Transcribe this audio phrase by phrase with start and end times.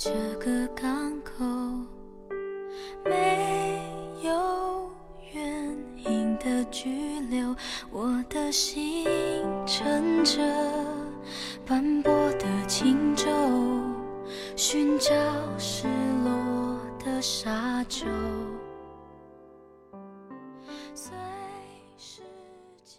[0.00, 1.44] 这个港口，
[3.04, 3.82] 没
[4.22, 4.88] 有
[5.34, 7.52] 原因的拘留，
[7.90, 9.04] 我的心
[9.66, 10.40] 乘着
[11.66, 13.26] 斑驳的轻舟，
[14.54, 15.10] 寻找
[15.58, 15.88] 失
[16.22, 18.06] 落的沙洲。
[20.94, 21.12] 随
[21.96, 22.22] 时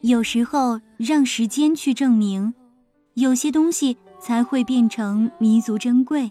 [0.01, 2.53] 有时候，让时间去证明，
[3.13, 6.29] 有些东西才会变成弥足珍贵，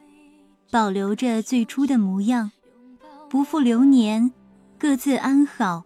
[0.71, 2.51] 保留着最初的模样，
[3.31, 4.31] 不负流年，
[4.79, 5.85] 各自安好。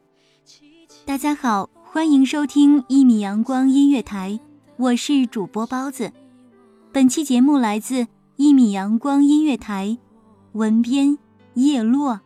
[1.04, 4.40] 大家好，欢迎收听一米阳光音乐台，
[4.76, 6.10] 我是主播包子。
[6.92, 9.96] 本期节目来自一米阳光音乐台，
[10.50, 11.16] 文编
[11.54, 12.20] 叶落。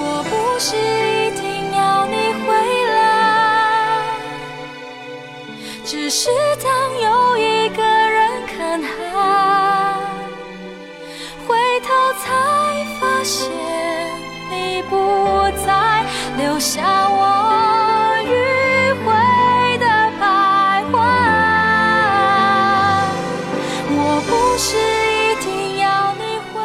[0.00, 2.14] 我不是一定要你
[2.44, 2.52] 回
[2.92, 4.20] 来，
[5.84, 6.30] 只是
[6.62, 7.17] 当有
[16.58, 17.22] 留下我
[18.24, 18.34] 迂
[19.04, 19.86] 回的
[20.18, 20.92] 徘徊。
[23.94, 26.58] 我不是一定要你回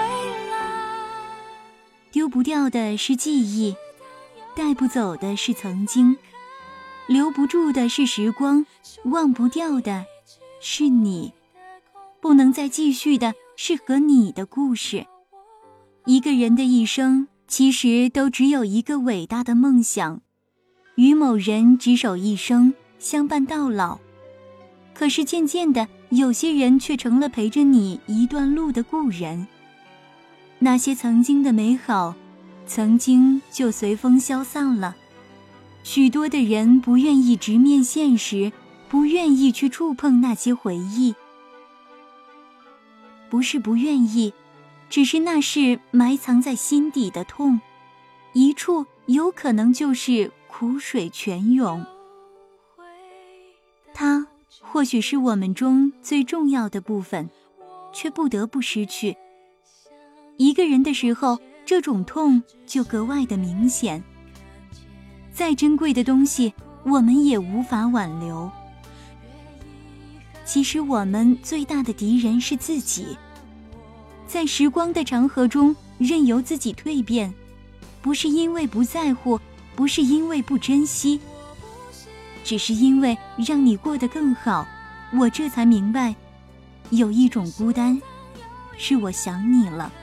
[0.49, 0.57] 来。
[2.11, 3.75] 丢不掉的是记忆，
[4.55, 6.17] 带不走的是曾经，
[7.05, 8.65] 留不住的是时光，
[9.03, 10.05] 忘不掉的
[10.59, 11.31] 是你，
[12.19, 15.05] 不能再继续的是和你的故事。
[16.07, 20.21] 一个人的一生，其实都只有一个伟大的梦想，
[20.95, 23.99] 与某人执手一生，相伴到老。
[24.95, 29.45] 可是渐渐的，有些人却成了陪着你一段路的故人。
[30.57, 32.15] 那些曾经的美好，
[32.65, 34.95] 曾经就随风消散了。
[35.83, 38.51] 许多的人不愿意直面现实，
[38.89, 41.13] 不愿意去触碰那些回忆。
[43.29, 44.33] 不是不愿意，
[44.93, 47.59] 只是那是埋藏在心底的痛，
[48.33, 51.83] 一触有可能就是苦水泉涌。
[53.91, 54.27] 它
[54.61, 57.27] 或许是我们中最重要的部分，
[57.91, 59.17] 却不得不失去。
[60.37, 64.03] 一个人的时候，这种痛就格外的明显。
[65.31, 66.53] 再珍贵的东西，
[66.83, 68.47] 我们也无法挽留。
[70.45, 73.17] 其实，我们最大的敌人是自己。
[74.33, 77.31] 在时光的长河中，任由自己蜕变，
[78.01, 79.39] 不是因为不在乎，
[79.75, 81.21] 不是因为不珍惜，
[82.43, 84.65] 只是因为让你过得更好。
[85.13, 86.15] 我这才明白，
[86.89, 88.01] 有一种孤单，
[88.75, 89.93] 是我想你了。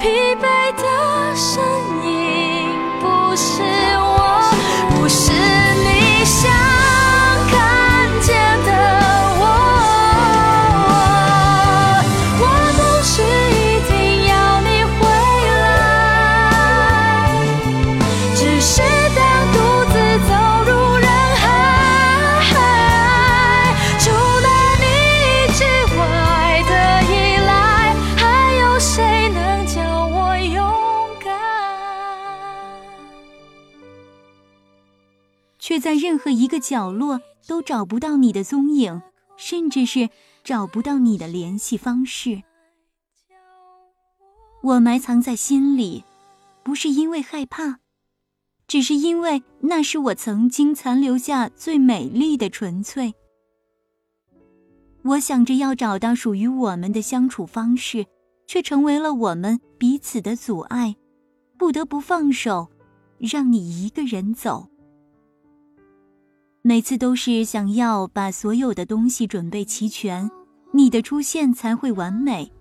[0.00, 0.42] 疲惫
[0.76, 0.82] 的
[1.36, 1.62] 身
[2.02, 2.10] 影
[3.00, 3.04] 不
[3.36, 3.62] 是
[4.00, 4.50] 我，
[4.96, 6.50] 不是你想
[7.50, 7.52] 看
[8.22, 8.28] 见
[8.64, 8.70] 的
[9.38, 9.42] 我。
[12.40, 12.44] 我
[12.78, 13.60] 不是一
[13.90, 13.92] 定
[14.28, 14.32] 要
[14.62, 15.00] 你回
[15.60, 15.60] 来，
[18.34, 18.80] 只是
[35.80, 39.02] 在任何一个角落都找不到你的踪影，
[39.36, 40.10] 甚至是
[40.44, 42.42] 找不到你的联系方式。
[44.62, 46.04] 我埋藏在心里，
[46.62, 47.80] 不是因为害怕，
[48.68, 53.14] 只是因为那是我曾经残留下最美丽的纯粹。
[55.02, 58.06] 我想着要找到属于我们的相处方式，
[58.46, 60.94] 却成为了我们彼此的阻碍，
[61.56, 62.68] 不得不放手，
[63.18, 64.69] 让你一个人走。
[66.62, 70.30] 每次都是想要把所有的东西准备齐全，
[70.72, 72.52] 你的出现才会完美。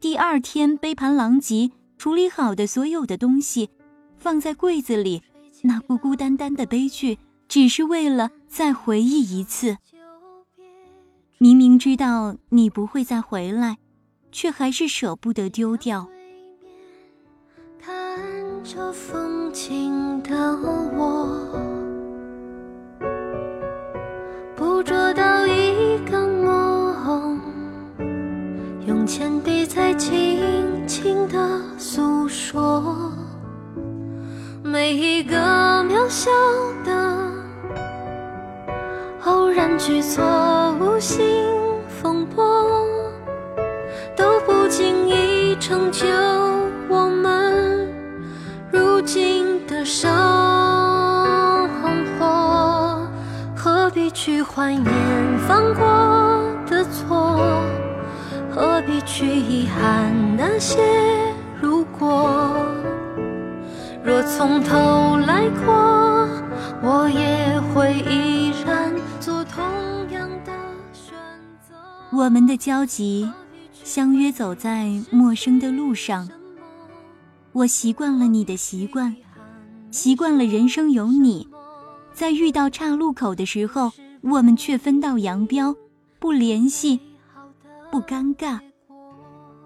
[0.00, 3.68] 第二天杯盘狼藉，处理好的所有的东西
[4.16, 5.22] 放在柜子里，
[5.62, 9.76] 那孤孤单单的悲剧，只是为了再回忆一次。
[11.36, 13.76] 明明知道你不会再回来，
[14.32, 16.08] 却还是舍不得丢掉。
[17.78, 17.94] 看
[18.64, 20.34] 着风景的
[20.96, 21.45] 我，
[29.18, 31.38] 铅笔在轻轻的
[31.78, 33.10] 诉说，
[34.62, 35.34] 每一个
[35.84, 36.30] 渺小
[36.84, 37.32] 的
[39.24, 40.22] 偶然举措，
[40.78, 41.24] 无心
[41.88, 42.44] 风波。
[44.14, 46.06] 都不经意成就
[46.86, 47.88] 我们
[48.70, 50.12] 如今的生
[52.18, 53.08] 活，
[53.56, 54.84] 何必去怀念
[55.48, 55.86] 犯过
[56.66, 57.40] 的错？
[58.56, 60.80] 何必去遗憾那些
[61.60, 62.56] 如果？
[64.02, 66.26] 若从头来过，
[66.82, 69.62] 我也会依然做同
[70.10, 70.52] 样的
[70.94, 71.14] 选
[71.68, 71.74] 择。
[72.10, 73.30] 我们的交集，
[73.84, 76.26] 相约走在陌生的路上。
[77.52, 79.14] 我习惯了你的习惯，
[79.90, 81.46] 习惯了人生有你。
[82.14, 83.92] 在遇到岔路口的时候，
[84.22, 85.76] 我们却分道扬镳，
[86.18, 86.98] 不联系，
[87.96, 88.60] 不尴尬。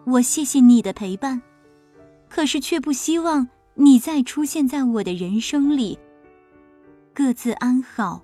[0.06, 1.42] 我谢谢你的陪伴，
[2.28, 5.98] 可是却不希望你再出现在我的人生里。
[7.12, 8.22] 各自安好，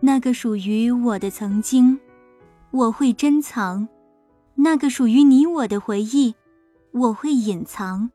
[0.00, 1.96] 那个属于我的曾经，
[2.72, 3.86] 我会珍藏；
[4.56, 6.34] 那个属于你我的回忆，
[6.90, 8.10] 我会隐藏。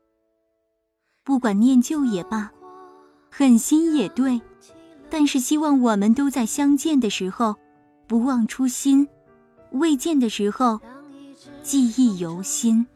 [1.24, 2.52] 不管念旧也罢，
[3.30, 4.38] 狠心也对，
[5.08, 7.56] 但是希望我们都在相见的时候
[8.06, 9.08] 不忘初心，
[9.74, 10.80] 未见的时候
[11.62, 12.86] 记忆犹新。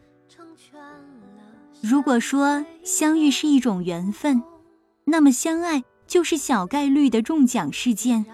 [1.80, 4.42] 如果说相遇是一种缘分，
[5.04, 8.25] 那么相爱就是小概率的中奖事件。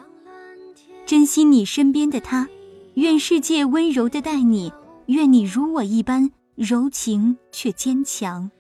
[1.07, 2.49] 珍惜你身边的他，
[2.95, 4.73] 愿世界温柔的待你，
[5.07, 8.51] 愿你如我一般柔情却坚强。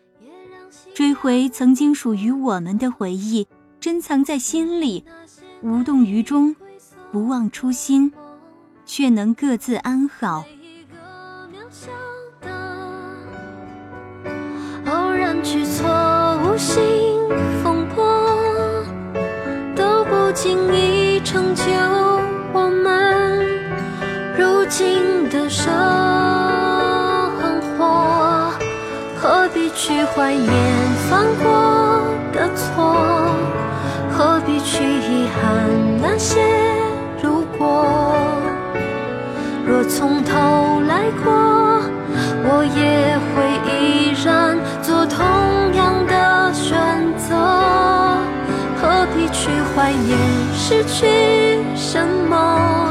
[0.95, 3.47] 追回曾经属于我们的回忆，
[3.81, 5.05] 珍藏在心里，
[5.62, 6.55] 无动于衷，
[7.12, 8.12] 不忘初心，
[8.87, 10.45] 却能各自安好。
[10.61, 10.97] 一个
[11.50, 11.91] 渺小
[12.41, 12.49] 的
[14.91, 15.88] 偶然举措，
[16.45, 16.83] 无心
[17.62, 18.05] 风波，
[19.75, 21.64] 都不经意成就
[22.53, 23.45] 我们
[24.37, 25.73] 如今的生
[27.79, 28.53] 活。
[29.17, 30.50] 何必去怀念
[31.09, 32.95] 犯过的错？
[34.12, 35.43] 何必去遗憾
[36.00, 36.41] 那些
[37.23, 37.94] 如果？
[39.75, 40.33] 若从头
[40.87, 41.33] 来过，
[42.45, 45.26] 我也会依然做同
[45.75, 46.78] 样的选
[47.19, 47.35] 择。
[48.81, 50.16] 何必去怀念
[50.54, 52.88] 失去什么？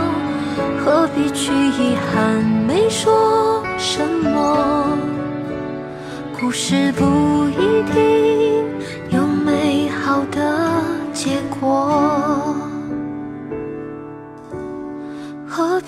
[0.84, 4.98] 何必去遗憾没说什么？
[6.38, 7.06] 故事不
[7.48, 8.66] 一定
[9.10, 12.73] 有美好的结果。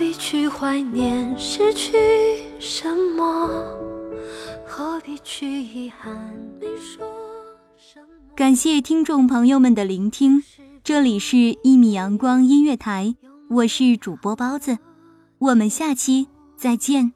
[0.05, 1.97] 必去怀念失去
[2.59, 3.49] 什么？
[4.63, 6.15] 何必去遗憾
[6.61, 7.03] 没说
[7.75, 8.05] 什么？
[8.35, 10.43] 感谢听众朋友们的聆听，
[10.83, 13.15] 这里是一米阳光音乐台，
[13.49, 14.77] 我是主播包子，
[15.39, 17.13] 我们下期再见。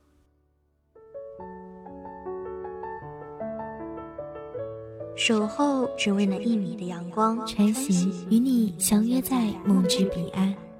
[5.15, 10.55] 守候只为那一米的阳光，穿行与你相约在梦之彼岸。